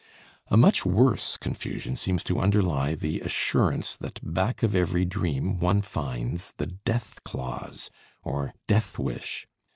[0.47, 5.83] A much worse confusion seems to underlie the assurance that back of every dream one
[5.83, 7.91] finds the "death clause,"
[8.23, 9.45] or death wish.